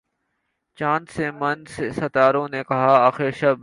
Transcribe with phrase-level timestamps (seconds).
[0.77, 1.67] چاند سے ماند
[1.97, 3.57] ستاروں نے کہا آخر شب